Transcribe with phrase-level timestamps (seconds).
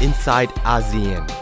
[0.00, 1.39] inside ASEAN.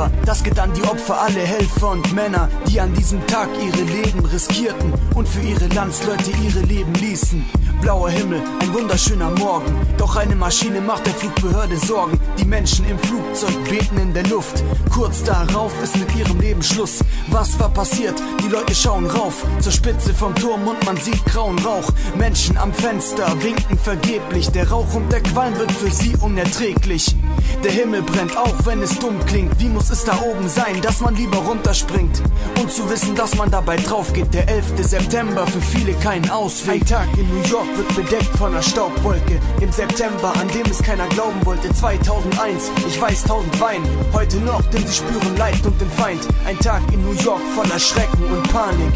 [0.00, 0.10] September.
[0.24, 4.24] Das geht an die Opfer, alle Helfer und Männer, die an diesem Tag ihre Leben
[4.24, 7.44] riskierten und für ihre Landsleute ihre Leben ließen.
[7.80, 9.74] Blauer Himmel, ein wunderschöner Morgen.
[9.96, 12.20] Doch eine Maschine macht der Flugbehörde Sorgen.
[12.38, 14.62] Die Menschen im Flugzeug beten in der Luft.
[14.92, 17.00] Kurz darauf ist mit ihrem Leben Schluss.
[17.28, 18.20] Was war passiert?
[18.44, 21.90] Die Leute schauen rauf zur Spitze vom Turm und man sieht grauen Rauch.
[22.18, 24.50] Menschen am Fenster winken vergeblich.
[24.50, 27.16] Der Rauch und der Qualm wird für sie unerträglich.
[27.64, 29.58] Der Himmel brennt, auch wenn es dumm klingt.
[29.58, 32.22] Wie muss es da oben sein, dass man lieber runterspringt?
[32.60, 34.34] Und zu wissen, dass man dabei drauf geht.
[34.34, 34.66] Der 11.
[34.82, 36.82] September für viele kein Ausweg.
[36.82, 39.40] Ein Tag in New York wird bedeckt von einer Staubwolke.
[39.60, 41.72] Im September, an dem es keiner glauben wollte.
[41.72, 43.86] 2001, ich weiß, tausend weinen.
[44.12, 46.26] Heute noch, denn sie spüren Leid und den Feind.
[46.46, 48.94] Ein Tag in New York voller Schrecken und Panik.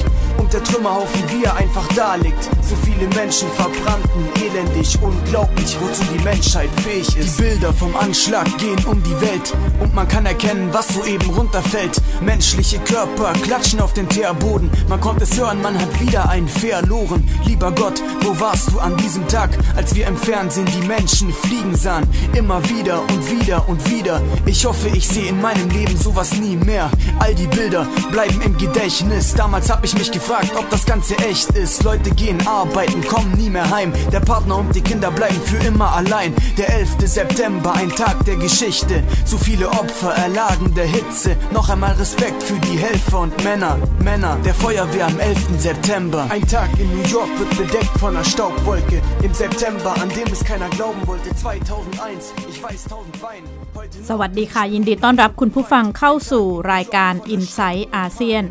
[0.54, 2.44] Der Trümmerhaufen, wie er einfach da liegt.
[2.62, 7.40] So viele Menschen verbrannten, elendig, unglaublich, wozu die Menschheit fähig ist.
[7.40, 9.52] Die Bilder vom Anschlag gehen um die Welt.
[9.80, 12.00] Und man kann erkennen, was soeben runterfällt.
[12.20, 14.70] Menschliche Körper klatschen auf den Teerboden.
[14.88, 17.28] Man konnte es hören, man hat wieder einen verloren.
[17.44, 21.74] Lieber Gott, wo warst du an diesem Tag, als wir im Fernsehen die Menschen fliegen
[21.74, 22.08] sahen?
[22.32, 24.22] Immer wieder und wieder und wieder.
[24.46, 26.92] Ich hoffe, ich sehe in meinem Leben sowas nie mehr.
[27.18, 29.34] All die Bilder bleiben im Gedächtnis.
[29.34, 31.83] Damals hab ich mich gefragt, ob das Ganze echt ist.
[31.83, 33.93] Leute gehen arbeiten, kommen nie mehr heim.
[34.11, 36.33] Der Partner und die Kinder bleiben für immer allein.
[36.57, 36.89] Der 11.
[37.05, 39.03] September, ein Tag der Geschichte.
[39.25, 41.35] So viele Opfer erlagen der Hitze.
[41.51, 43.77] Noch einmal Respekt für die Helfer und Männer.
[44.03, 45.37] Männer der Feuerwehr am 11.
[45.57, 46.27] September.
[46.29, 49.01] Ein Tag in New York wird bedeckt von einer Staubwolke.
[49.23, 51.33] Im September, an dem es keiner glauben wollte.
[51.35, 53.43] 2001, ich weiß, tausend Wein.
[53.75, 58.43] Heute สวัสดีค่ะ ยินดีต้อนรับคุณผู้ฟังเข้าสู่รายการ i n s i ซต์อาเซียน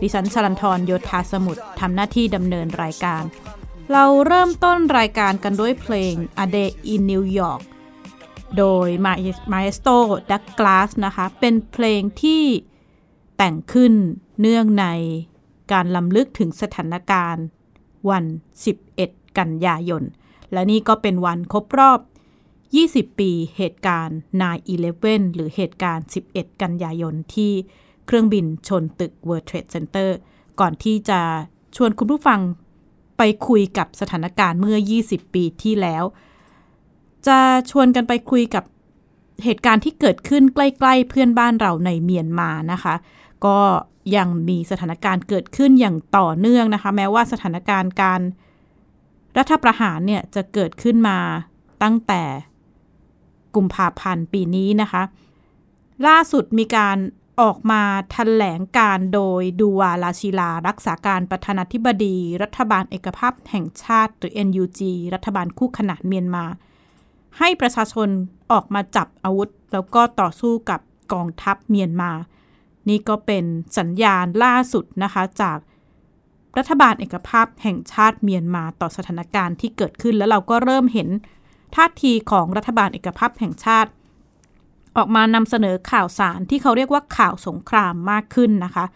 [0.00, 3.22] ดิฉันชลันทรโยธาสมุทรทำหน้าที่ดำเนินรายการ
[3.92, 6.14] เราเริ่มต้นรายการกันด้วยเพลง
[6.44, 7.62] A Day in New York
[8.58, 8.88] โดย
[9.52, 9.98] Maestro
[10.30, 12.44] Douglas นะคะ เป็นเพลงที่
[13.36, 13.94] แต่งขึ้น
[14.40, 14.86] เนื่องใน
[15.72, 17.44] การลำลึกถึงสถานการณ์
[18.10, 18.24] วัน
[18.82, 20.02] 11 กันยายน
[20.52, 22.00] และนี่ก็เป็นวันครบรอบ
[22.56, 24.18] 20 ปีเหตุการณ์
[24.72, 27.52] 9-11 หรือเหตุการณ์ 11 กันยายนที่
[28.06, 30.08] เครื่องบินชนตึก World Trade Center
[30.60, 31.20] ก่อนที่จะ
[31.76, 32.40] ชวนคุณผู้ฟัง
[33.18, 36.04] ไปคุยกับสถานการณ์เมื่อ 20 ปีที่แล้ว
[37.26, 37.38] จะ
[37.70, 38.64] ชวนกันไปคุยกับ
[39.44, 42.94] เหตุการณ์ที่เกิดขึ้นใกล้ ๆ เพื่อนบ้านเราในเมียนมานะคะ
[43.46, 43.58] ก็
[44.16, 48.20] ยังมีสถานการณ์เกิดขึ้นอย่างต่อเนื่องนะคะ แม้ว่าสถานการณ์การ
[49.38, 51.18] รัฐประหารเนี่ยจะเกิดขึ้นมา
[51.82, 52.22] ตั้งแต่
[53.54, 55.02] กุมภาพันธ์ปีนี้นะคะ
[56.06, 56.96] ล่าสุดมีการ
[57.40, 57.82] ออกมา
[58.12, 64.80] แถลงการโดยดูวาลาชิลา รักษาการประธานาธิบดี รัฐบาลเอกภาพแห่งชาติ หรือ NUG
[65.14, 66.44] รัฐบาลคู่ขนานเมียนมา
[67.38, 68.08] ให้ประชาชน
[68.52, 70.80] ออกมาจับอาวุธ แล้วก็ต่อสู้กับ
[71.12, 72.12] กองทัพเมียนมา
[72.88, 73.44] นี่ก็เป็น
[73.78, 75.58] สัญญาณล่าสุดนะคะจาก
[76.58, 81.08] รัฐบาลเอกภาพแห่งชาติเมียนมาต่อสถานการณ์ที่เกิดขึ้น แล้วเราก็เริ่มเห็น
[81.74, 83.90] ท่าทีของรัฐบาลเอกภาพแห่งชาติ
[84.96, 88.86] ออกมานำเสนอข่าวสารที่เขาเรียกว่าข่าวสงครามมากขึ้นนะคะ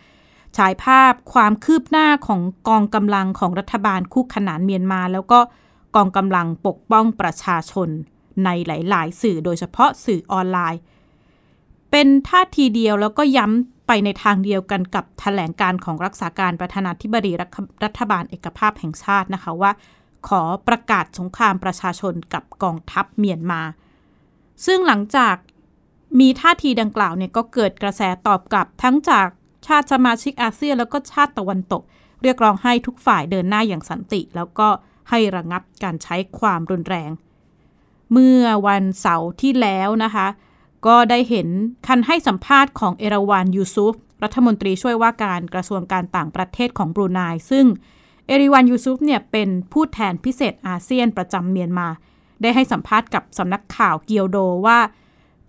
[0.56, 5.41] ฉายภาพความคืบหน้าของกองกำลังของรัฐบาลคู่ขนานเมียนมา แล้วก็
[5.97, 7.88] กองกำลังปกป้องประชาชน
[8.44, 10.81] ในหลาย ๆ สื่อโดยเฉพาะสื่อออนไลน์
[11.91, 17.32] เป็นท่าทีเดียวแล้วก็ย้ำไปในทางเดียวกันกับแถลงการของรักษาการประธานาธิบดี
[17.84, 19.72] รัฐบาลเอกภาพแห่งชาตินะคะว่า
[20.28, 23.62] ขอประกาศสงครามประชาชนกับกองทัพเมียนมา
[24.67, 25.37] ซึ่งหลังจาก
[26.18, 29.26] มีท่าทีดังกล่าวเนี่ยก็เกิดกระแสตอบกลับทั้งจาก
[29.66, 31.82] ชาติสมาชิกอาเซียนแล้วก็ชาติตะวันตก
[32.22, 34.68] เรียกร้องให้ทุกฝ่ายเดินหน้าอย่างสันติ แล้วก็
[35.10, 37.10] ให้ระงับการใช้ความรุนแรง
[38.12, 40.26] เมื่อวันเสาร์ที่แล้วนะคะ
[40.86, 41.48] ก็ได้เห็น
[41.86, 47.20] คันให้สัมภาษณ์ของเอราวันยูซุฟรัฐมนตรีช่วยว่าการกระทรวงการต่างประเทศของบรูไน
[47.50, 47.66] ซึ่ง
[48.26, 51.88] เอริวันยูซุฟเนี่ยเป็นผู้แทนพิเศษอาเซียนประจำเมียนมา
[52.42, 54.78] ได้ให้สัมภาษณ์กับสำนักข่าวเกียวโดว่า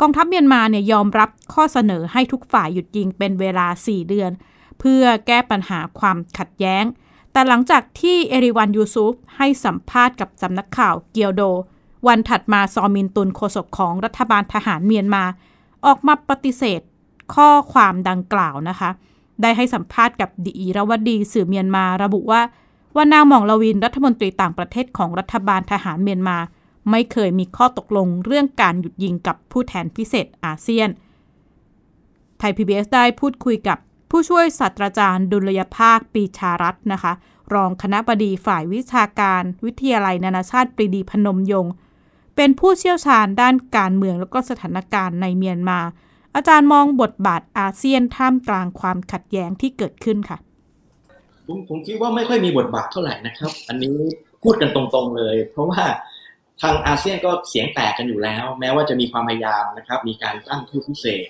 [0.01, 4.31] กองทัพเมียนมาเนี่ยยอมรับข้อเสนอให้ทุกฝ่ายหยุดยิงเป็นเวลา 4 เดือน
[4.79, 6.83] เพื่อแก้ปัญหาความขัดแย้ง
[7.31, 11.41] แต่หลังจากที่เอริวันยูซุฟให้สัมภาษณ์กับสำนักข่าวเกียวโด
[12.07, 15.23] วันถัดมาซอมินตุนโฆษกของรัฐบาลทหารเมียนมา
[15.85, 16.81] ออกมาปฏิเสธ
[17.35, 18.89] ข้อความดังกล่าวนะคะ
[19.41, 22.41] ได้ให้สัมภาษณ์กับดีรวดีสื่อเมียนมาระบุว่า
[22.95, 26.37] ว่านางหม่องลวินรัฐมนตรีต่างประเทศของรัฐบาลทหารเมียนมา
[26.89, 30.89] ไม่เคยมีข้อตกลงเรื่องการหยุดยิงกับผู้แทนพิเศษอาเซียน
[32.39, 33.77] ไทย PBS ได้พูดคุยกับ
[34.09, 37.13] ผู้ช่วยศาสตราจารย์ดุลยภาคปีชารัตน์นะคะ
[37.53, 41.73] รองคณะบดีฝ่ายวิชาการวิทยาลัยนานาชาติปรีดีพนมยงค์
[42.35, 45.79] เป็นผู้เชี่ยวชาญด้านการเมืองแล้วก็สถานการณ์ในเมียนมา
[46.35, 50.37] อาจารย์มองบทบาทอาเซียนท่ามกลางความขัดแย้งที่เกิดขึ้นค่ะ
[51.47, 53.93] ผมผมคิดว่าไม่ค่อยมีบทบาทเท่าไหร่นะครับ อันนี้
[54.43, 55.83] พูดกันตรงๆเลย เพราะว่า
[56.61, 61.25] ทางอาเซียนก็เสียงแตกกันอยู่แล้ว แม้ว่าจะมีความพยายามนะครับ มีการตั้งทูตพิเศษ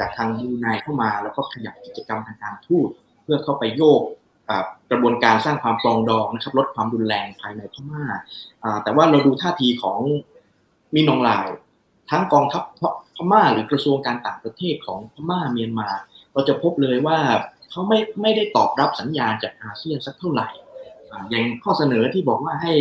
[0.00, 2.88] จากทางยูไนเข้ามา แล้วก็ขยับกิจกรรมทางการทูต
[3.22, 4.02] เพื่อเข้าไปโยก
[4.90, 8.04] กระบวนการสร้างความปรองดองนะครับ ลดความรุนแรงภายในพม่า
[8.82, 9.98] แต่ว่าเราดูท่าทีของ
[10.94, 11.48] มีนองลาย
[12.10, 12.62] ทั้งกองทัพ
[13.16, 15.88] พม่าหรือกระทรวงการต่างประเทศของพม่าเมียนมา
[16.32, 17.18] เราจะพบเลยว่า
[17.70, 20.48] เขาไม่ไม่ได้ตอบรับสัญญาณจากอาเซียนสักเท่าไหร่
[21.30, 22.74] อย่างข้อเสนอที่บอกว่าให้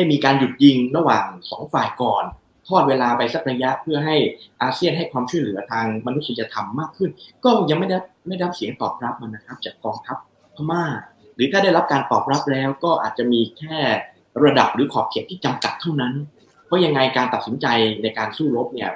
[0.00, 2.24] ให้มีการหยุดยิงระหว่างสองฝ่ายก่อน
[2.68, 4.16] ทอดเวลาไปสักระยะเพื่อให้
[4.62, 7.10] อาเซียนให้ความช่วยเหลือทางมนุษยธรรมมากขึ้น
[7.44, 7.98] ก็ยังไม่ได้
[8.28, 10.16] ไม่ได้เสียงตอบรับมันนะครับ จากกองทัพ
[10.56, 10.84] พม่า
[11.34, 13.78] หรือถ้าได้รับการตอบรับแล้วก็อาจจะมีแค่
[14.44, 16.14] ระดับหรือขอบเขตที่จำกัดเท่านั้น
[16.66, 17.66] เพราะยังไงการตัดสินใจ
[18.02, 18.90] ในการสู้รบเนี่ย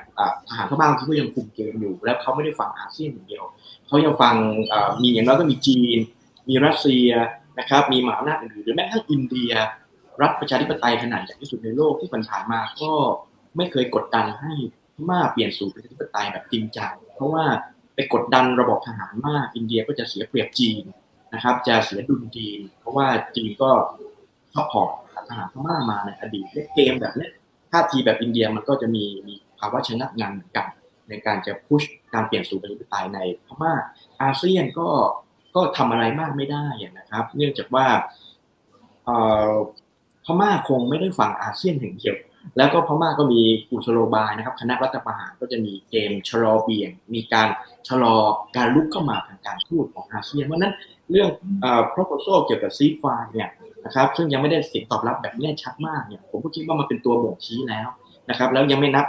[0.49, 3.45] ทหารพม่าที่ก็ยังคุมเกมอยู่ แล้วเขาไม่ได้ฟังอาเซียนอย่างเดียว
[3.87, 4.35] เขายังฟัง
[5.03, 5.99] มีอย่างน้อยก็มีจีน
[6.49, 7.09] มีรัสเซีย
[7.59, 9.53] นะครับมีมหาอำนาจอื่นหรือแม้กระทั่งอินเดีย
[10.23, 12.93] รัฐประชาธิปไตยขนาดใหญ่ที่สุดในโลกที่ผ่านมาก็
[13.57, 14.53] ไม่เคยกดดันให้
[14.95, 17.45] พม่าเปลี่ยนสู่ประชาธิปไตยแบบจริงจังเพราะว่า
[17.95, 20.83] ไปกดดันระบบทหารมากอินเดียก็จะเสียเปรียบจีน
[21.35, 23.07] นะครับ จะเสียดุลจีน เพราะว่า
[23.37, 23.71] จีนก็
[24.53, 24.91] support
[25.29, 26.45] ทหารพม่ามาในอดีต
[26.75, 27.29] เกมแบบนี้
[27.73, 30.67] ท่าทีแบบอินเดียมันก็จะมีมีภาวะชะงักงันเหมือนกัน
[31.09, 31.83] ในการจะ push
[32.15, 33.73] การเปลี่ยนสู่ประชาธิปไตยในพม่า
[34.23, 34.89] อาเซียนก็
[35.55, 36.67] ก็ทำอะไรมากไม่ได้
[36.99, 37.87] นะครับ เนื่องจากว่า
[40.25, 42.17] พม่าคงไม่ได้ฟังอาเซียนอย่งเดียว
[42.57, 47.49] แล้วก็พม่าก็มีกุศโลบายนะครับ คณะรัฐประหารก็จะมีเกมชะลอเบี่ยง มีการ
[47.89, 48.17] ชะลอ
[48.57, 50.75] การลุกเข้ามาทางการทูตของอาเซียนเพราะนั้น
[51.11, 51.29] เรื่อง
[51.63, 53.49] เอ่อ proposal เกี่ยวกับซีฟาเนี่ย
[53.85, 57.89] นะครับซึ่งยังไม่ได้สียงตอบรับแบบแน่ชัดมากเนี่ยผมก็คิดว่ามันเป็นตัวบ่งชี้แล้ว
[58.31, 59.07] นะครับแล้วยังไม่นับ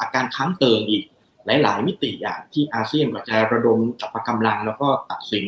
[0.00, 1.02] อาการค้างเติมอีก
[1.46, 5.46] หลาย ๆ มิติอย่างที่อาเซียนก็จะระดมจับกำลังแล้วก็ตัดสิน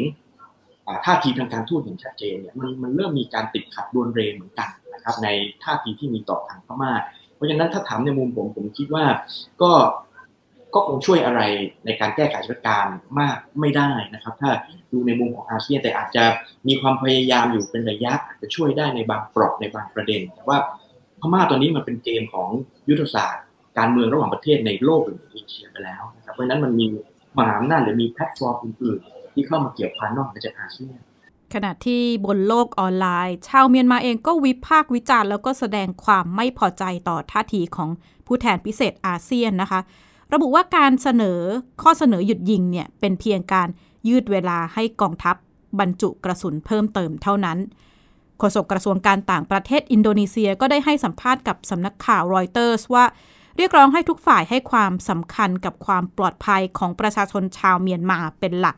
[1.04, 5.28] ท่าทีทางการทูตอย่างชัดเจนเนี่ยมันมันเริ่มมีการติดขัดดวนเรเหมือนกันนะครับใน
[5.62, 6.92] ท่าทีที่มีต่อทางพม่า
[7.34, 9.04] เพราะฉะนั้นถ้าถามในมุมผมผมคิดว่า
[9.62, 9.72] ก็
[10.74, 11.40] ก็คงช่วยอะไร
[11.86, 14.50] ในการแก้ไขสถานการณ์มากไม่ได้นะครับ ถ้า
[14.92, 16.24] ดูในมุมของอาเซียนแต่อาจจะ
[16.68, 20.58] มีความพยายามอยู่เป็นระยะอาจจะช่วยได้ในบางปรอกในบางประเด็น แต่ว่า
[21.20, 22.48] พม่าตัวนี้มันเป็นเกมของ
[22.88, 23.44] ยุทธศาสตร์
[23.78, 26.86] การเมืองระหว่างประเทศในโลกหรือเอเชียไปแล้วนะครับเพราะฉะนั้นมันมี
[27.38, 30.98] มหาอำนาจหรือมีแพลตฟอร์มอื่นๆ ที่เข้ามาเกี่ยวพันนอกจากอาเซียน
[31.54, 37.88] ขณะที่บนโลกออนไลน์ ชาวเมียนมาเองก็วิพากษ์วิจารณ์แล้วก็แสดงความไม่พอใจต่อท่าทีของ
[38.26, 39.80] ผู้แทนพิเศษอาเซียนนะคะ
[40.32, 41.40] ระบุว่าการเสนอ
[41.82, 43.68] ข้อเสนอหยุดยิงเนี่ยเป็นเพียงการ
[44.08, 45.36] ยืดเวลาให้กองทัพ
[45.80, 47.58] บรรจุกระสุนเพิ่มเติมเท่านั้น
[48.38, 53.04] โฆษกกระทรวงการต่างประเทศอินโดนีเซียก็ได้ให้สัมภาษณ์กับสำนักข่าวรอยเตอร์สว่า
[53.56, 58.76] เรียกร้องให้ทุกฝ่ายให้ความสำคัญกับความปลอดภัยของประชาชนชาวเมียนมาเป็นหลัก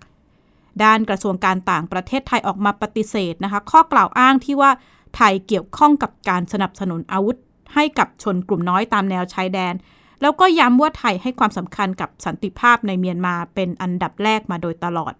[0.84, 4.70] ด้านกระทรวงการต่างประเทศไทยออกมาปฏิเสธนะคะ ข้อกล่าวอ้างที่ว่า
[5.16, 7.36] ไทยเกี่ยวข้องกับการสนับสนุนอาวุธ
[7.74, 9.74] ให้กับชนกลุ่มน้อยตามแนวชายแดน
[10.20, 15.14] แล้วก็ย้ำว่าไทยให้ความสำคัญกับสันติภาพในเมียนมาเป็นอันดับแรกมาโดยตลอด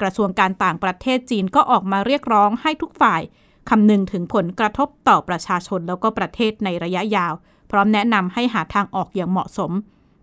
[0.00, 3.22] กระทรวงการต่างประเทศจีนก็ออกมาเรียกร้องให้ทุกฝ่าย
[3.70, 7.32] คำนึงถึงผลกระทบต่อประชาชนแล้วก็ประเทศในระยะยาว
[7.70, 9.72] พร้อมแนะนำให้หาทางออกอย่างเหมาะสม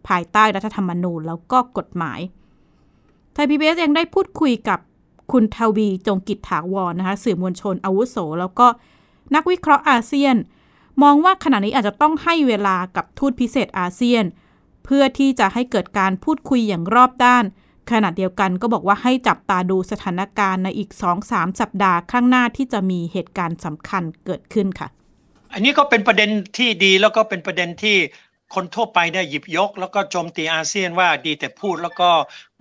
[0.08, 2.20] ภายใต้รัฐธรรมนูญแล้วก็กฎหมาย
[3.34, 4.80] ไทยพีบีเอสเองได้พูดคุยกับ
[5.32, 8.68] คุณทวีจงกิจถาวรนนะคะสื่อมวลชนอาวุโส แล้วก็
[9.36, 10.36] นักวิเคราะห์อาเซียน
[11.04, 14.24] มองว่าขณะนี้อาจจะต้องให้เวลากับทูตพิเศษอาเซียน
[14.86, 17.44] เพื่อที่จะให้เกิดการพูดคุยอย่างรอบด้าน
[17.92, 20.90] ขณะเดียวกันก็บอกว่าให้จับตาดูสถานการณ์ในอีก
[21.26, 24.88] 2-3 สัปดาห์ข้างหน้าที่จะมีเหตุการณ์สำคัญเกิดขึ้นค่ะ
[25.54, 27.98] อันนี้ก็เป็นประเด็นที่ดีแล้วก็เป็นประเด็นที่
[28.56, 32.10] คนทั่วไปได้หยิบยก แล้วก็โจมตีอาเซียนว่าดีแต่พูดแล้วก็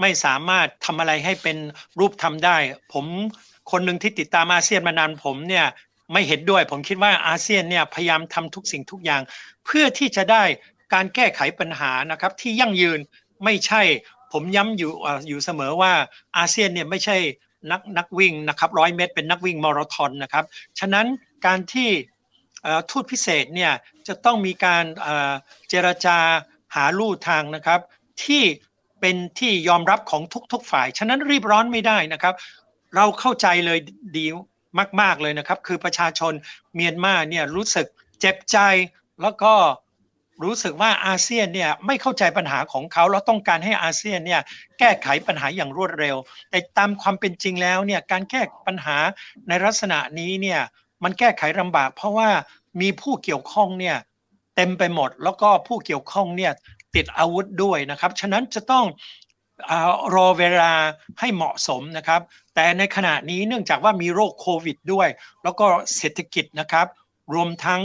[0.00, 1.56] ไม่สามารถทำอะไรให้เป็น
[1.98, 2.56] รูปทำได้
[2.92, 3.06] ผม
[3.70, 5.66] คนหนึ่งที่ติดตามอาเซียนมานานผมเนี่ย
[6.12, 9.22] ไม่เห็นด้วย ผมคิดว่าอาเซียนเนี่ยพยายามทำทุกสิ่งทุกอย่าง
[9.64, 10.42] เพื่อที่จะได้
[10.94, 12.98] การแก้ไขปัญหานะครับที่ยั่งยืน
[13.44, 13.82] ไม่ใช่
[14.32, 14.92] ผมย้ำอยู่
[15.28, 15.92] อยู่เสมอว่า
[16.36, 17.16] อาเซียนเนี่ยไม่ใช่
[17.70, 20.44] นักนักวิ่งนะครับร้อยเมตรเป็นนักวิ่งมาราธอนนะครับ
[20.78, 21.06] ฉะนั้น
[21.46, 21.88] การที่
[22.90, 23.72] ทูตพิเศษเนี่ย
[24.08, 24.84] จะต้องมีการ
[25.68, 26.18] เจรจา
[26.74, 27.80] หาลู่ทางนะครับ
[28.24, 28.42] ที่
[29.00, 30.22] เป็นที่ยอมรับของ
[30.52, 32.34] ทุก ๆ ฝ่าย ฉะนั้นรีบร้อนไม่ได้นะครับ
[32.96, 33.78] เราเข้าใจเลย
[34.16, 34.26] ดี
[35.00, 36.32] มาก ๆเลยนะครับ คือประชาชน
[36.74, 37.86] เมียนมาเนี่ยรู้สึก
[38.20, 38.58] เจ็บใจ
[39.22, 39.54] แล้วก็
[40.44, 44.40] รู้สึกว่าอาเซียนเนี่ยไม่เข้าใจปัญหาของเขาแล้วต้องการให้อาเซียนเนี่ย
[44.78, 46.16] แก้ไขปัญหาอย่างรวดเร็ว
[46.50, 48.96] แต่ตามความเป็นจริงแล้วเนี่ยการแก้ปัญหา
[49.48, 50.60] ในลักษณะนี้เนี่ย
[51.04, 52.28] มันแก้ไขลำบาก เพราะว่า
[52.80, 53.96] มีผู้เกี่ยวข้องเนี่ย
[54.56, 56.52] เต็มไปหมด แล้วก็ผู้เกี่ยวข้องเนี่ย
[56.94, 58.84] ติดอาวุธด้วยนะครับ ฉะนั้นจะต้อง
[59.70, 59.72] อ
[60.14, 60.72] รอเวลา
[61.20, 62.20] ให้เหมาะสมนะครับ
[62.54, 65.08] แต่ในขณะนี้เนื่องจากว่ามีโรคโควิดด้วย
[65.42, 66.86] แล้วก็เศรษฐกิจนะครับ
[67.34, 67.80] รวมทั้ง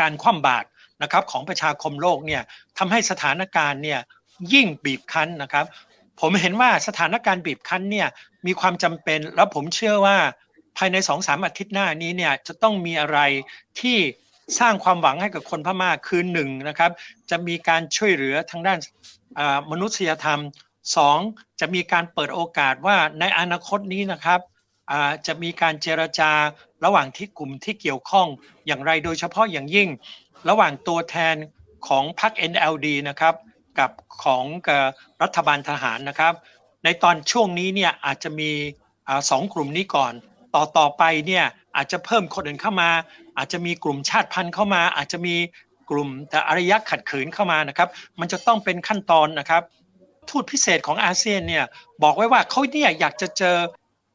[0.00, 0.66] การคว่ำบาตร
[1.02, 2.42] นะครับของประชาคมโลกเนี่ย
[2.78, 4.00] ทำให้สถานการณ์เนี่ย
[4.52, 5.66] ยิ่งบีบคั้นนะครับ
[6.20, 8.08] ผมเห็นว่าสถานการณ์บีบคั้นเนี่ย
[8.46, 10.16] มีความจำเป็น แล้วผมเชื่อว่า
[10.76, 13.18] ภายในสองสามอาทิตย์หน้านี้เนี่ยจะต้องมีอะไร
[13.80, 13.98] ที่
[14.60, 16.90] สร้างความหวังให้กับคนพม่าคือหนึ่งนะครับ
[17.30, 18.78] จะมีการช่วยเหลือทางด้าน
[19.70, 20.40] มนุษยธรรม
[20.96, 21.18] สอง
[21.60, 24.40] จะมีการเปิดโอกาสว่าในอนาคตนี้นะครับ
[25.26, 26.32] จะมีการเจรจา
[26.84, 28.26] ระหว่างที่กลุ่มที่เกี่ยวข้อง
[28.66, 29.88] อย่างไรโดยเฉพาะอย่างยิ่ง
[30.48, 31.36] ระหว่างตัวแทน
[31.88, 33.34] ของพรรค NLD นะครับ
[33.78, 33.90] กับ
[34.24, 34.44] ของ
[35.22, 36.34] รัฐบาลทหารนะครับ
[36.84, 38.50] ในตอนช่วงนี้เนี่ยอาจจะมี
[39.30, 40.12] สองกลุ่มนี้ก่อน
[40.54, 41.44] ต่อต่อไปเนี่ย
[41.76, 42.90] อาจจะเพิ่มคนอื่นเข้ามา
[43.36, 45.34] อาจจะมีกลุ่มชาติพันธุ์เข้ามา อาจจะมี
[45.90, 47.88] กลุ่มแต่อารยะขัดขืนเข้ามานะครับ
[48.20, 49.62] มันจะต้องเป็นขั้นตอนนะครับ
[50.28, 51.64] ทูตพิเศษของอาเซียนเนี่ย
[52.02, 53.56] บอกไว้ว่าเขาเนี่ยอยากจะเจอ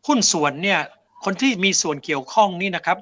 [0.07, 0.79] หุ้นส่วนเนี่ย
[1.25, 2.97] คนที่มีส่วนเกี่ยวข้องนี่นะครับ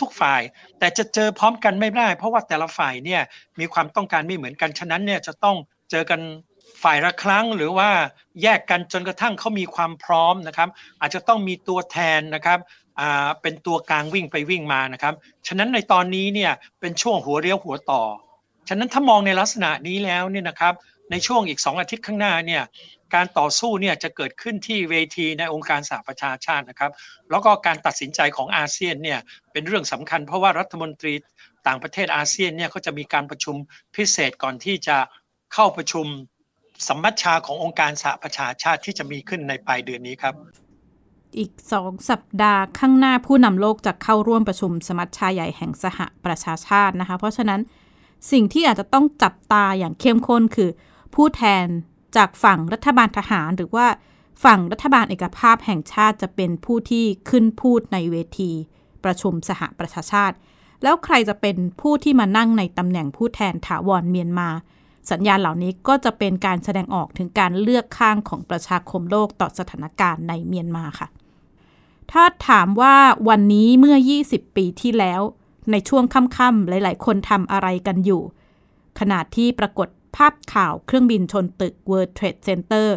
[0.00, 0.42] ทุกๆฝ่าย
[0.78, 3.22] แต่จะเจอพร้อมกันไม่ได้ เพราะว่าแต่ละฝ่ายเนี่ย
[3.60, 5.56] มีความต้องการไม่เหมือนกันฉะนั้นเนี่ยจะต้อง
[5.90, 6.20] เจอกัน
[6.82, 7.90] ฝ่ายละครั้งหรือว่า
[8.42, 10.68] แยกกันจนกระทั่งเขามีความพร้อมนะครับ
[11.00, 12.58] อาจจะต้องมีตัวแทนนะครับ
[13.42, 15.14] เป็นตัวกลางวิ่งไปวิ่งมานะครับ
[15.46, 18.02] ฉะนั้นในตอนนี้เนี่ยเป็นช่วงหัวเรียวหัวต่อ
[18.68, 20.74] ฉะนั้นถ้ามองในลักษณะนี้แล้วเนี่ยนะครับ
[21.10, 22.62] ในช่วงอีก 2 อาทิตย์ข้างหน้าเนี่ย
[23.14, 26.92] การต่อสู้เนี่ยจะเกิดขึ้นที่เวทีในองค์การสหประชาชาตินะครับ
[27.30, 29.20] แล้วก็การตัดสินใจของอาเซียนเนี่ย
[29.52, 31.14] เป็นเรื่องสำคัญเพราะว่ารัฐมนตรี
[31.66, 33.56] ต่างประเทศอาเซียนเนี่ยเขาจะมีการประชุม
[33.96, 34.96] พิเศษก่อนที่จะ
[35.54, 36.06] เข้าประชุม
[36.88, 40.34] สัมมัชชาขององค์การสหประชาชาติที่จะมีขึ้นในปลายเดือนนี้ครับ
[41.38, 47.60] อีกสองสัปดาห์ข้างหน้าผู้นำโลกจะเข้าร่วมประชุมสมัชชาใหญ่แห่งสหประชาชาตินะคะ เพราะฉะนั้น
[48.30, 50.70] สิ่งที่อาจจะต้องจับตาอย่างเข้มข้นคือ
[51.14, 51.66] ผู้แทน
[52.16, 53.86] จากฝั่งรัฐบาลทหารหรือว่า
[54.44, 58.52] ฝั่งรัฐบาลเอกภาพแห่งชาติจะเป็นผู้ที่ขึ้นพูดในเวที
[59.04, 60.36] ประชุมสหประชาชาติ
[60.82, 64.48] แล้วใครจะเป็นผู้ที่มานั่งในตำแหน่งผู้แทนถาวรเมียนมา
[65.10, 71.08] สัญญาณเหล่านี้ก็จะเป็นการแสดงออกถึงการเลือกข้างของประชาคมโลกต่อสถานการณ์ในเมียนมาค่ะ
[72.12, 72.96] ถ้าถามว่า
[73.28, 73.96] วันนี้เมื่อ
[74.26, 75.20] 20 ปีที่แล้ว
[75.70, 78.22] ในช่วงค่ำๆหลาย ๆ คนทำอะไรกันอยู่
[79.00, 82.88] ขณะที่ปรากฏภาพข่าวเครื่องบินชนตึก World Trade Center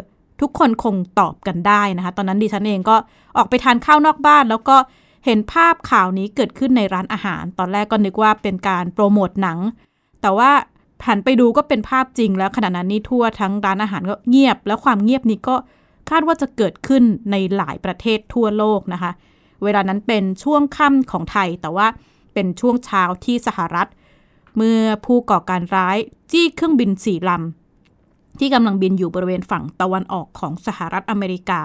[0.41, 2.95] ทุกคนคงตอบกันได้นะคะ ตอนนั้นดิฉันเองก็
[3.37, 4.77] ออกไปทานข้าวนอกบ้าน แล้วก็
[5.25, 9.59] เห็นภาพข่าวนี้เกิดขึ้นในร้านอาหาร ตอนแรกก็นึกว่าเป็นการโปรโมทหนัง
[10.21, 10.51] แต่ว่า
[11.01, 15.55] ผ่านไปดูก็เป็นภาพจริงแล้วขณะนั้นนี่ทั่วทั้งร้านอาหารก็เงียบ แล้วความเงียบนี้ก็
[16.09, 19.11] คาดว่าจะเกิดขึ้นในหลายประเทศทั่วโลกนะคะ
[19.63, 21.87] เวลานั้นเป็นช่วงค่ำของไทย แต่ว่า
[22.33, 23.87] เป็นช่วงเช้าที่สหรัฐ
[24.57, 25.97] เมื่อผู้ก่อการร้าย
[26.31, 31.61] จี้เครื่องบินสี่ลำที่กำลังบินอยู่บริเวณฝั่งตะวันออกของสหรัฐอเมริกา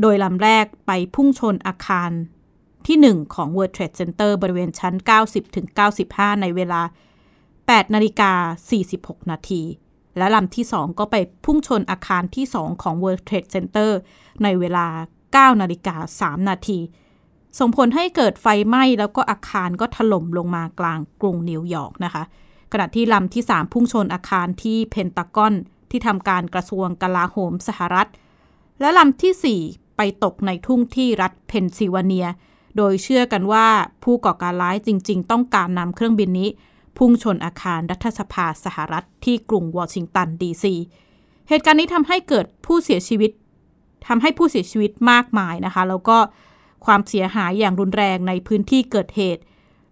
[0.00, 2.10] โดยลำแรกไปพุ่งชนอาคาร
[2.86, 4.94] ที่ 1 ของ World Trade Center บริเวณชั้น
[5.68, 6.80] 90-95 ในเวลา
[7.66, 8.32] 8นาฬิกา
[8.80, 9.62] 46 นาที
[10.16, 13.90] และลำที่ 2 ก็ไปพุ่งชนอาคารที่ 2 ของ World Trade Center
[14.42, 14.86] ในเวลา
[15.54, 16.78] 9 นาฬิกา 3 นาที
[17.58, 22.22] ส่งผลให้เกิดไฟไหม้แล้วก็อาคารก็ถล่มลงมากลางกรุงนิวยอร์กนะคะ
[22.72, 25.54] ขณะที่ลำที่ 3 พุ่งชนอาคารที่เพนตากอน
[25.90, 28.08] ที่ทำการกระทรวงกลาโหมสหรัฐ
[28.80, 32.28] และลำที่ 4 ไปตกในทุ่งที่รัฐเพนซิลเวเนีย
[32.76, 33.66] โดยเชื่อกันว่า
[34.04, 36.48] ผู้ก่อการร้ายจริง ๆ ต้องการนำเครื่องบินนี้
[36.98, 40.74] พุ่งชนอาคารรัฐสภาสหรัฐที่กรุงวอชิงตันดีซี
[41.48, 43.30] เหตุการณ์นี้ทำให้เกิดผู้เสียชีวิต
[44.06, 46.18] ทำให้ผู้เสียชีวิตมากมายนะคะ แล้วก็
[46.86, 49.42] ความเสียหายอย่างรุนแรงในพื้นที่เกิดเหตุ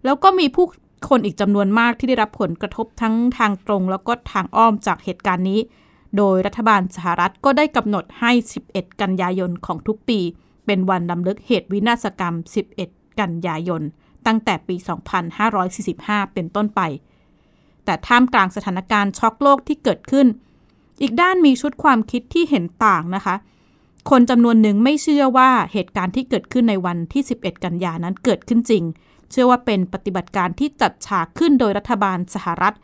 [0.05, 0.65] แล้วก็มีผู้
[1.09, 5.59] คนอีกจำนวนมากที่ได้รับผลกระทบทั้งทางตรง แล้วก็ทางอ้อมจากเหตุการณ์นี้
[6.17, 8.31] โดยรัฐบาลสหรัฐก็ได้กำหนดให้
[8.65, 10.19] 11 กันยายนของทุกปี
[10.65, 12.35] เป็นวันลำลึกเหตุวินาศกรรม
[12.77, 13.81] 11 กันยายน
[14.27, 14.75] ตั้งแต่ปี
[15.55, 16.81] 2545 เป็นต้นไป
[17.85, 20.27] แต่ท่ามกลางสถานการณ์ช็อกโลกที่เกิดขึ้น
[21.01, 23.35] อีกด้านมีชุดความคิดที่เห็นต่างนะคะ
[24.09, 28.83] คนจำนวนหนึ่งไม่เชื่อว่าเหตุการณ์ที่เกิดขึ้นในวันที่ 11 กันยานั้นเกิดขึ้นจริง
[29.31, 32.75] เชื่อว่าเป็นปฏิบัติการที่จัดฉากขึ้นโดยรัฐบาลสหรัฐ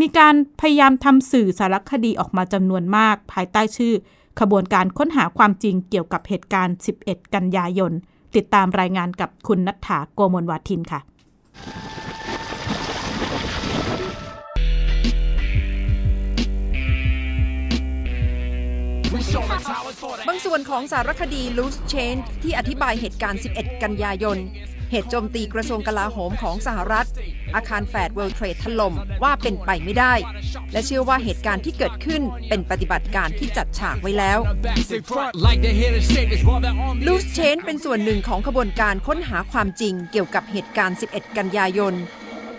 [0.00, 3.94] มีการพยายามทำสื่อสารคดีออกมาจำนวนมาก ภายใต้ชื่อ
[4.40, 7.92] ขบวนการค้นหาความจริงเกี่ยวกับเหตุการณ์ 11 กันยายน
[8.36, 11.00] ติดตามรายงานกับคุณนัฐถาโกมลวาทินค่ะ
[20.28, 24.38] บางส่วนของสารคดี Loose Change ที่อธิบายเหตุการณ์ 11 กันยายน
[24.90, 27.06] เหตุโจมตีกระทรวงกลาโหมของสหรัฐ
[27.54, 30.14] อาคารแฟด World Trade ถล่มว่าเป็นไปไม่ได้
[30.72, 34.38] และเชื่อว่าเหตุการณ์ที่เกิดขึ้นเป็นปฏิบัติการที่จัดฉากไว้แล้ว
[37.06, 41.94] Loose Change เป็นส่วนหนึ่งของขบวนการค้นหาความจริงเกี่ยวกับเหตุการณ์ 11 กันยายน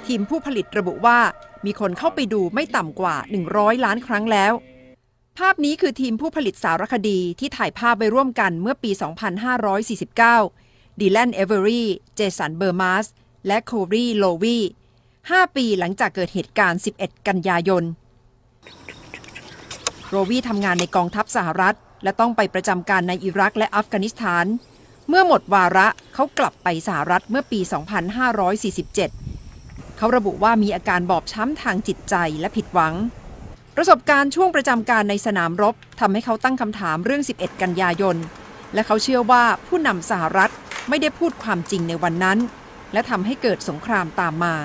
[0.08, 1.20] ทีมผู้ผลิตระบุว่า
[1.66, 3.16] มีคนเข้าไปดูไม่ต่ำกว่า
[3.50, 4.54] 100 ล้านครั้งแล้ว
[5.38, 8.92] ภาพนี้คือทีมผู้ผลิตสารคดีที่ถ่ายภาพไปร่วมกันเมื่อปี
[10.38, 10.69] 2549
[11.00, 13.06] ดีแลนเอเวอรี่เจสันเบอร์มาส
[13.48, 14.58] และโครีโลวี
[15.08, 17.84] 5 ปีหลังจากเกิดเหตุการณ์ 11 กันยายน
[20.10, 24.46] โรวีทำงานในกองทัพสหรัฐ และต้องไปประจำการในอิรักและอัฟกานิสถาน
[25.08, 27.60] เมื่อหมดวาระเขากลับไปสหรัฐเมื่อปี
[28.80, 32.94] 2547 เขาระบุว่ามีอาการบอบช้ำทางจิตใจและผิดหวัง
[33.76, 38.18] ประสบการณ์ช่วงประจำการในสนามรบทำให้เขาตั้งคำถามเรื่อง 11 กันยายน
[38.74, 40.52] และเขาเชื่อว่าผู้นำสหรัฐ
[40.89, 42.39] ไม่ได้พูดความจริงในวันนั้น
[42.93, 44.57] และทำให้เกิดสงครามตามมา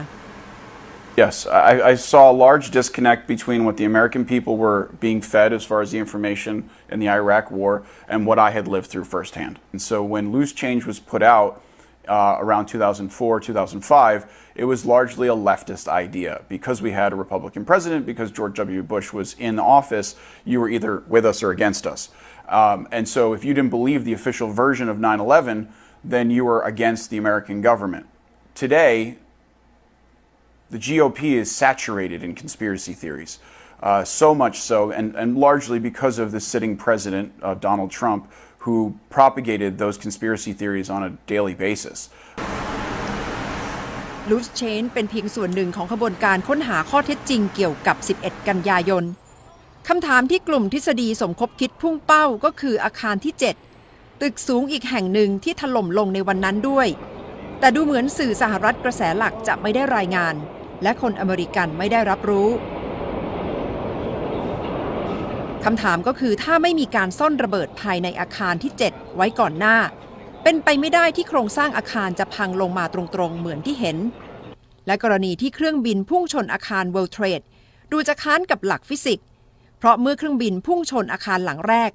[1.17, 5.51] Yes, I, I, saw a large disconnect between what the American people were being fed
[5.51, 9.03] as far as the information in the Iraq War and what I had lived through
[9.03, 9.59] firsthand.
[9.73, 11.61] And so when Loose Change was put out
[12.07, 16.41] uh, around 2004, 2005, it was largely a leftist idea.
[16.47, 18.81] Because we had a Republican president, because George W.
[18.81, 22.09] Bush was in office, you were either with us or against us.
[22.47, 25.67] Um, and so if you didn't believe the official version of 9 11,
[26.03, 28.05] then you were against the American government.
[28.55, 29.17] Today,
[30.69, 33.39] the GOP is saturated in conspiracy theories.
[33.81, 38.29] Uh, so much so, and, and largely because of the sitting president, uh, Donald Trump,
[38.59, 42.09] who propagated those conspiracy theories on a daily basis.
[44.29, 49.03] Loose Chain เป็นเพียงส่วนหนึ่งของขบวนการค้นหาข้อเท็จจริงเกี่ยวกับ 11 กันยายน
[49.87, 53.62] คำถามที่กลุ่มทฤษฎีสมคบคิดพุ่งเป้าก็คืออาคารที่ 7
[54.22, 56.88] ตึกสูงอีกแห่งหนึ่งที่ถล่มลงในวันนั้นด้วย
[57.60, 60.34] แต่ดูเหมือนสื่อสหรัฐกระแสหลักจะไม่ได้รายงาน
[60.82, 62.48] และคนอเมริกันไม่ได้รับรู้
[65.64, 69.76] คำถามก็คือถ้าไม่มีการซ่อนระเบิดภายในอาคารที่ 7 ไว้ก่อนหน้า
[70.42, 73.98] เป็นไปไม่ได้ที่โครงสร้างอาคารจะพังลงมาตรงๆ เหมือนที่เห็น
[74.86, 77.44] และกรณีที่เครื่องบินพุ่งชนอาคาร World Trade
[77.92, 79.26] ดูจะค้านกับหลักฟิสิกส์
[79.78, 81.90] เพราะเมื่อเครื่องบินพุ่งชนอาคารหลังแรก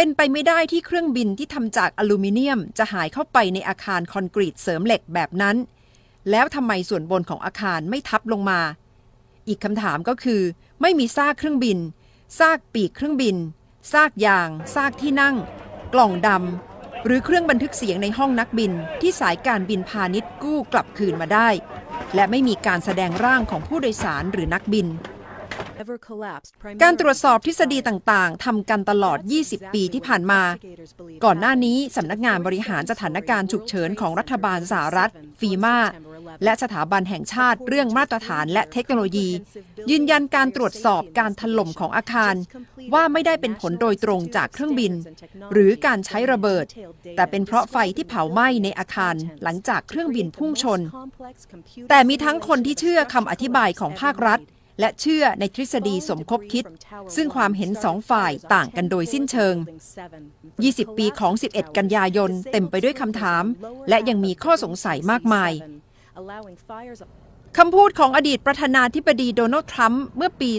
[0.00, 5.56] เป็นไปไม่ได้ที่เครื่องบินที่ทำจากอลูมิเนียม จะหายเข้าไปในอาคารคอนกรีตเสริมเหล็กแบบนั้น
[6.30, 8.60] แล้วทำไมส่วนบนของอาคารไม่ทับลงมา
[9.48, 10.42] อีกคำถามก็คือ
[10.80, 11.78] ไม่มีซากเครื่องบิน
[12.38, 13.36] ซากปีกเครื่องบิน
[13.92, 15.36] ซากยาง ซากที่นั่ง
[15.94, 21.48] กล่องดำ หรือเครื่องบันทึกเสียงในห้องนักบิน ที่สายการบินพาณิชย์กู้กลับคืนมาได้
[22.14, 24.86] และไม่มีการแสดงร่างของผู้โดยสารหรือนักบิน
[26.82, 30.42] การตรวจสอบทฤษฎีต่างๆทำกันตลอด 20 ปีที่ผ่านมา
[31.24, 35.10] ก่อนหน้านี้สำนักงานบริหารสถานการณ์ฉุกเฉินของรัฐบาลสหรัฐ
[35.40, 35.78] ฟีมา
[36.44, 39.28] และสถาบันแห่งชาติเรื่องมาตรฐานและเทคโนโลยี
[39.90, 42.34] ยืนยันการตรวจสอบการถล่มของอาคาร
[42.94, 44.92] ว่าไม่ได้เป็นผลโดยตรงจากเครื่องบิน
[45.52, 46.66] หรือการใช้ระเบิด
[47.16, 50.80] แต่เป็นเพราะไฟที่เผาไหม้ในอาคารหลังจากเครื่องบินพุ่งชน
[51.90, 54.40] แต่มีทั้งคนที่เชื่อคำอธิบายของภาครัฐ
[54.80, 56.64] และเชื่อในทฤษฎีสมคบคิด
[57.16, 59.54] ซึ่งความเห็นสองฝ่ายต่างกันโดยสิ้นเชิง
[60.26, 63.44] 20 ปีของ 11 กันยายนเต็มไปด้วยคำถาม
[63.88, 65.52] และยังมีข้อสงสัยมากมาย
[67.58, 70.50] คำพูดของอดีตประธานาธิบดีโดนัลด์ทรัมป์เมื่อปี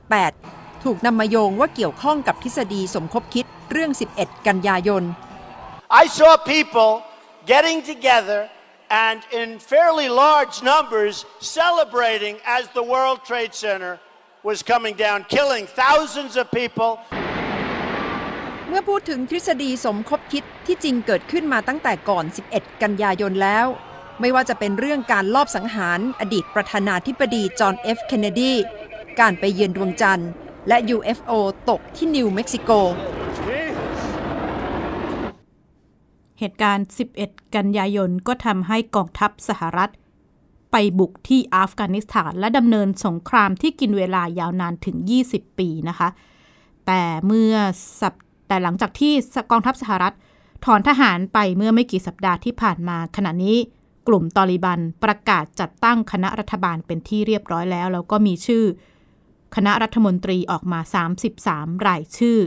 [0.00, 5.02] 2558 ถูกนำมาโยงว่าเกี่ยวข้องกับทฤษฎีสมคบคิดเรื่อง 11 กันยายน
[6.02, 6.90] I saw people
[7.52, 8.40] getting together
[8.92, 13.98] and in fairly large numbers celebrating as the World Trade Center
[14.42, 16.92] was coming down, killing thousands of people.
[18.68, 22.24] เมื่อพูดถึงทฤษฎีสมคบคิดที่จริงเกิดขึ้นมาตั้งแต่ก่อน
[22.54, 23.66] 11 กันยายนแล้ว
[24.20, 28.52] ไม่ว่าจะเป็นเรื่องการลอบสังหารอดีตประธานาธิบดีจอห์นเอฟเคนเนดี
[29.20, 30.30] การไปเยือนดวงจันทร์
[30.68, 31.32] และ UFO
[31.70, 32.70] ตกที่นิวเม็กซิโก
[36.38, 36.86] เหตุการณ์
[37.20, 39.90] 11 กันยายนก็ทำให้กองทัพสหรัฐ
[40.72, 44.96] ไปบุกที่อัฟกานิสถานและดำเนินสงครามที่กินเวลายาวนานถึง
[45.28, 46.08] 20 ปีนะคะ
[46.86, 47.54] แต่เมื่อ
[48.48, 49.12] แต่หลังจากที่
[49.50, 50.14] กองทัพสหรัฐ
[50.64, 53.56] ถอนทหารไปเมื่อไม่กี่สัปดาห์ที่ผ่านมา ขณะนี้
[54.08, 58.64] กลุ่มตอริบันประกาศจัดตั้งคณะรัฐบาลเป็นที่เรียบร้อยแล้ว แล้วก็มีชื่อ
[59.56, 60.80] คณะรัฐมนตรีออกมา
[61.32, 62.38] 33 รายชื่อ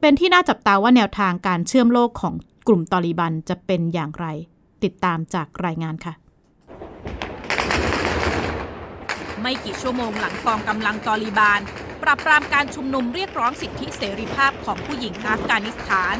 [0.00, 2.34] เป็นที่น่าจับตาว่าแนวทางการเชื่อมโลกของ
[2.68, 4.26] กลุ่มตอริบันจะเป็นอย่างไร
[4.84, 6.14] ติดตามจากรายงานค่ะ
[9.42, 11.60] ไม่กี่ชั่วโมงหลังกองกำลังตอริบาน
[12.02, 16.16] ปราบปรามการชุมนุมเรียกร้องสิทธิเสรีภาพของผู้หญิงอัฟกานิสถาน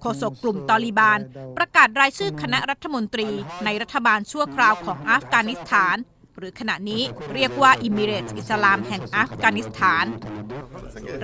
[0.00, 1.18] โฆษกกลุ่มตอริบาน
[1.56, 3.28] ประกาศรายชื่อคณะรัฐมนตรี
[3.64, 5.96] ในรัฐบาลชั่วคราวของอัฟกานิสถาน
[6.38, 7.02] หรือขณะนี้
[7.34, 10.06] เรียกว่าเอมิเรตส์อิสลามแห่งอัฟกานิสถาน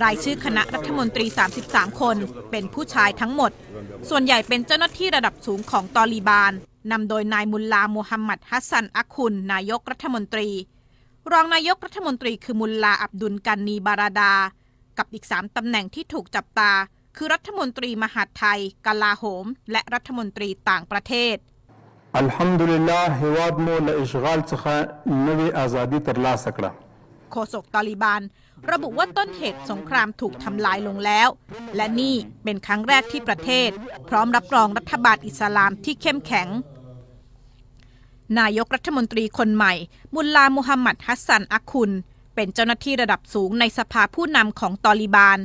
[0.03, 1.27] รายชื่อคณะรัฐมนตรี
[1.63, 2.17] 33 คน
[2.51, 3.51] เป็นผู้ชายทั้งหมด
[4.09, 6.53] ส่วนใหญ่เป็นเจ้าหน้าที่ระดับสูงของตอลิบาน
[6.93, 10.49] นำโดยนายมุลลาโมฮัมหมัดฮัสซันอักคุนนายกรัฐมนตรี
[11.33, 14.35] รองนายกรัฐมนตรีคือมุลลาอับดุลกานีบาราดาร์
[14.99, 16.73] กับอีกสามตำแหน่งที่ถูกจับตา
[17.17, 21.37] คือรัฐมนตรีมหาดไทย กลาโหม และรัฐมนตรีต่างประเทศ
[22.16, 24.76] الحمد لله هواد مو له اشغال څخه
[25.28, 26.72] نوې ازادي ترلاسه کړه
[27.32, 28.22] โฆษกตาลิบัน
[28.72, 31.30] ระบุว่าต้นเหตุสงครามถูกทำลายลงแล้ว
[31.76, 33.70] และนี่เป็นครั้งแรกที่ประเทศ
[34.10, 36.48] พร้อมรับรองรัฐบาลอิสลามที่เข้มแข็ง
[38.40, 39.74] นายกรัฐมนตรีคนใหม่
[40.16, 41.92] มุลลามุฮัมมัดฮัสซันอักคุน
[42.36, 45.40] เป็นเจ้าหน้าที่ระดับสูงในสภาผู้นำของตอลิบาน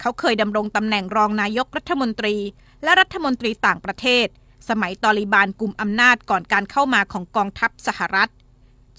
[0.00, 2.36] เขาเคยดำรงตำแหน่งรองนายกรัฐมนตรี
[2.82, 4.26] และรัฐมนตรีต่างประเทศ
[4.69, 8.29] สมัยตอลิบานกลุ่มอำนาจก่อนการเข้ามาของกองทัพสหรัฐ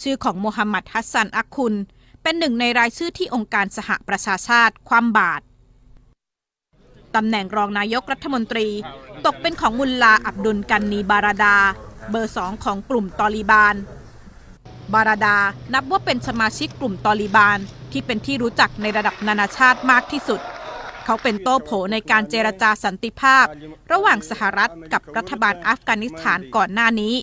[0.02, 1.74] ชื่อของโมฮัมหมัดฮัสซันอักคุน
[2.22, 5.44] เป็นหนึ่งในรายชื่อที่องค์การสหประชาชาติคว่ำบาตร
[7.14, 8.68] ตำแหน่งรองนายกรัฐมนตรี
[9.26, 11.56] ตกเป็นของมุลลาอับดุลกันนีบาราดา
[12.10, 13.74] เบอร์สองของกลุ่มตอลิบาน
[14.94, 15.36] บาราดา
[15.74, 17.58] นับว่าเป็นสมาชิกกลุ่มตอลิบาน
[17.92, 20.40] ที่เป็นที่รู้จักในระดับนานาชาติมากที่สุด
[21.04, 23.46] เขาเป็นโต้โผในการเจรจาสันติภาพ
[23.92, 27.14] ระหว่างสหรัฐกับรัฐบาลอัฟกานิสถานก่อนหน้านี้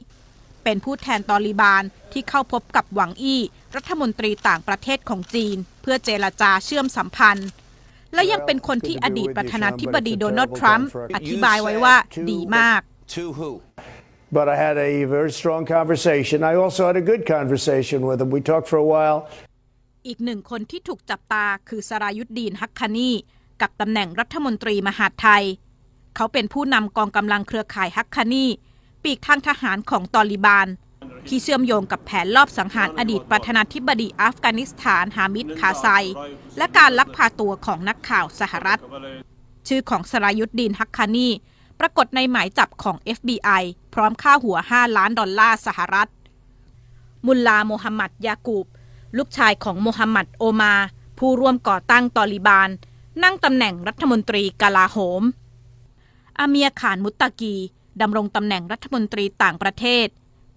[0.63, 3.41] เป็นผู้แทนตอลิบานที่เข้าพบกับหวังอี้
[3.75, 7.49] รัฐมนตรีต่างประเทศของจีน เพื่อเจรจาเชื่อมสัมพันธ์
[8.13, 11.95] และยังเป็นคนที่อดีตประธานาธิบดีโดนัลด์ทรัมป์อธิบายไว้ว่า
[12.31, 12.81] ดีมาก
[14.37, 16.37] But I had a very strong conversation.
[16.51, 18.29] I also had a good conversation with him.
[18.35, 19.19] We talked for a while.
[20.07, 23.11] อีกหนึ่งคนที่ถูกจับตาคือสรายุทธดีนฮักคานี
[23.61, 25.43] กับตำแหน่งรัฐมนตรีมหาดไทย
[26.15, 28.45] เขาเป็นผู้นำกองกำลังเครือข่ายฮักคานี
[29.03, 30.67] ปีกทางทหารของตอลิบาน
[31.27, 35.87] ที่เชื่อมโยงกับแผนลอบสังหารอดีตประธานาธิบดีอัฟกานิสถานฮามิดคาไซ
[36.57, 38.79] และการลักพาตัวของนักข่าวสหรัฐ
[39.67, 41.29] ชื่อของสรายุทธดีนฮักคานี
[41.79, 46.09] ปรากฏในหมายจับของ FBI พร้อมค่าหัว 5 ล้านดอลลาร์สหรัฐ
[47.25, 48.65] มุลลาโมฮัมหมัดยากูบ
[49.17, 50.73] ลูกชายของโมฮัมหมัดโอมา
[51.19, 52.69] ผู้ร่วมก่อตั้งตอลิบาน
[53.24, 55.22] นั่งตำแหน่งรัฐมนตรีกาลาโหม
[56.38, 57.54] อาเมียขานมุตตะกี
[58.00, 60.06] ดำรงตำแหน่งรัฐมนตรีต่างประเทศ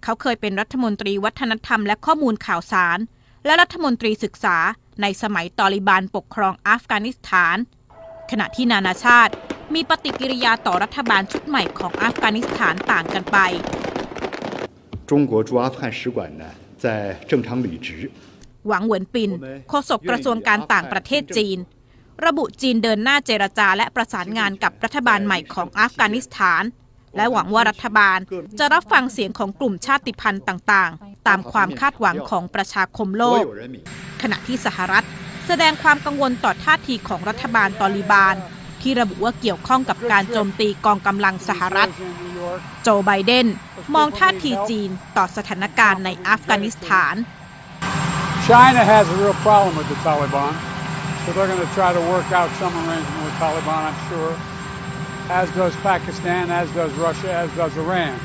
[0.02, 2.98] เขาเคยเป็นรัฐมนตรีวัฒนธรรมและข้อมูลข่าวสาร
[3.44, 4.56] และรัฐมนตรีศึกษา
[5.02, 7.56] ในสมัยตอลิบานปกครองอัฟกานิสถาน
[8.30, 9.32] ขณะที่นานาชาติ
[9.74, 13.38] มีปฏิกิริยาต่อรัฐบาลชุดใหม่ของอัฟกานิสถานต่างกันไป
[15.08, 16.44] 中国驻阿富汗使馆呢，
[16.84, 16.86] 在
[17.30, 17.88] 正常履职。
[18.68, 19.30] หวังเหวินปิน
[19.68, 21.58] โฆษกกระทรวงการต่างประเทศจีน
[22.23, 26.63] ระบุจีนเดินหน้าเจรจาและประสานงานกับรัฐบาลใหม่ของอัฟกานิสถาน
[27.15, 28.19] และหวังว่ารัฐบาล
[28.59, 33.43] จะรับฟังเสียงของกลุ่มชาติพันธุ์ต่างๆ ตามความคาดหวังของประชาคมโลก
[34.21, 35.05] ขณะที่สหรัฐ
[35.47, 38.35] แสดงความกังวลต่อท่าทีของรัฐบาลตอลิบาน
[38.81, 41.89] ที่ระบุว่าเกี่ยวข้องกับการโจมตีกองกำลังสหรัฐ
[42.83, 43.47] โจไบเดน
[43.95, 47.15] มองท่าทีจีนต่อสถานการณ์ในอัฟกานิสถาน
[48.47, 50.53] China has a real problem with the Taliban,
[51.25, 54.37] so they're going to try to work out some arrangement with Taliban, I'm sure.
[55.29, 58.19] As does Pakistan, as does Russia, as does Iran.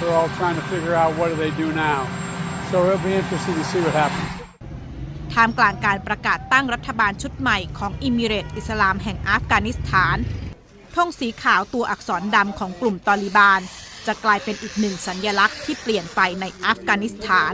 [0.00, 2.08] They're all trying to figure out what do they do now.
[2.70, 4.30] So it'll be interesting to see what happens.
[5.34, 10.16] ท่ามกลางการประกาศตั้งรัฐบาลชุดใหม่ของอิมิเรตอิสลามแห่งอัฟกานิสถาน
[10.94, 13.60] ธงสีขาวตัวอักษรดำของกลุ่มตอลิบาน
[14.06, 17.52] จะกลายเป็นอีกหนึ่งสัญญลักษณ์ที่เปลี่ยนไปในอัฟกานิสถาน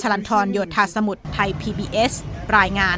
[0.00, 2.12] ชลันทรโยธาสมุทรไทย PBS
[2.56, 2.96] รายงาน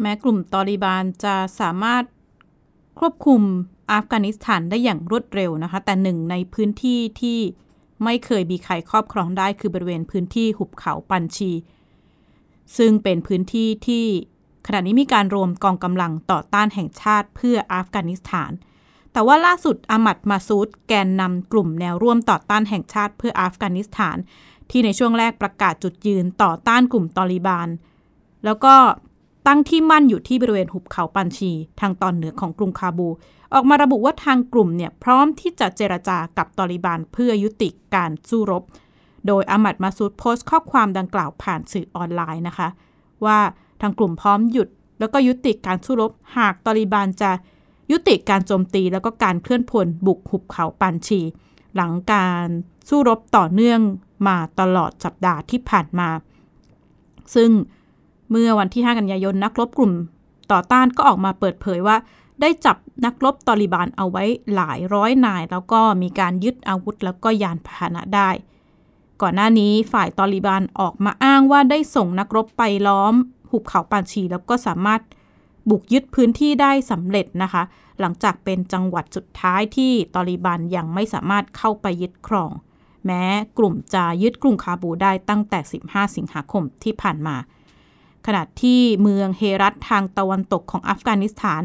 [0.00, 2.04] แม้กลุ่มตอริบานจะสามารถ
[2.98, 3.42] ควบคุม
[3.92, 7.38] อัฟกานิสถานได้อย่างรวดเร็วนะคะ แต่หนึ่งในพื้นที่ที่
[8.04, 11.50] ไม่เคยมีใครครอบครองได้คือบริเวณพื้นที่หุบเขาปันชี
[12.76, 14.06] ซึ่งเป็นพื้นที่ที่
[14.66, 18.52] ขณะนี้มีการรวมกองกำลังต่อต้านแห่งชาติเพื่ออัฟกานิสถาน
[19.12, 24.16] แต่ว่าล่าสุดอามัดมาซูดแกนนำกลุ่มแนวร่วมต่อต้านแห่งชาติเพื่ออัฟกานิสถาน
[24.70, 27.68] ที่ในช่วงแรกประกาศจุดยืนต่อต้านกลุ่มตอริบาน
[28.44, 28.74] แล้วก็
[29.46, 33.08] ตั้งที่มั่นอยู่ที่บริเวณหุบเขาปันชี ทางตอนเหนือของกรุงคาบู
[33.54, 38.62] ออกมาระบุว่าทางกลุ่มเนี่ยพร้อมที่จะเจรจากับตอริบานเพื่อยุติการสู้รบ
[39.26, 42.68] โดยอามัดมาซูดโพสต์ข้อความดังกล่าวผ่านสื่อออนไลน์นะคะ
[43.24, 43.38] ว่า
[43.80, 47.30] ทางกลุ่มพร้อมหยุด แล้วก็ยุติการสู้รบ หากตอริบานจะ
[47.92, 51.20] ยุติการโจมตีแล้วก็การเคลื่อนพลบุกหุบเขาปันชี
[51.74, 52.48] หลังการ
[52.88, 53.80] สู้รบต่อเนื่อง
[54.28, 56.08] มาตลอดสัปดาห์ที่ผ่านมา
[57.34, 57.50] ซึ่ง
[58.30, 59.92] เมื่อวันที่ 5 กันยายนนักรบกลุ่ม
[60.52, 61.96] ต่อต้านก็ออกมาเปิดเผยว่า
[62.40, 68.30] ได้จับนักรบตอริบานเอาไว้หลายร้อยนาย แล้วก็มีการยึดอาวุธแล้วก็ยานพาหนะได้
[69.22, 73.14] ก่อนหน้านี้ฝ่ายตอริบานออกมาอ้างว่าได้ส่งนักรบไปล้อม
[73.50, 75.00] หุบเขาปานชีแล้วก็สามารถ
[75.70, 77.62] บุกยึดพื้นที่ได้สำเร็จนะคะ
[78.00, 82.52] หลังจากเป็นจังหวัดสุดท้ายที่ตอริบันยังไม่สามารถเข้าไปยึดครอง
[83.06, 83.24] แม้
[83.58, 85.58] กลุ่มจะยึดกรุงคาบูได้ตั้งแต่
[85.88, 87.36] 15 สิงหาคมที่ผ่านมา
[88.26, 91.62] ขณะที่เมืองเฮรัตทางตะวันตกของอัฟกานิสถาน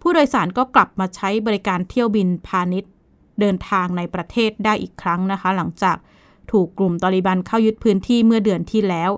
[0.00, 2.92] ผู้โดยสารก็กลับมาใช้บริการเที่ยวบินพาณิชย์
[3.40, 5.96] เดินทางในประเทศได้อีกครั้งนะคะ หลังจาก
[6.50, 9.10] ถูกกลุ่มตอริบันเข้ายึดพื้นที่เมื่อเดือนที่แล้ว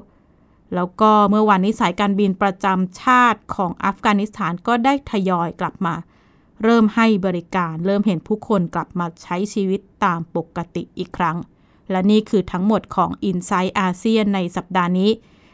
[0.75, 5.95] แล้วก็เมื่อวันนี้สายการบินประจำชาติของอัฟกานิสถานก็ได้ทยอยกลับมา
[6.63, 11.37] เริ่มให้บริการเริ่มเห็นผู้คนกลับมาใช้ชีวิตตามปกติอีกครั้ง
[11.91, 15.11] และนี่คือทั้งหมดของ i n s i ซต์อาเซียนในสัปดาห์นี้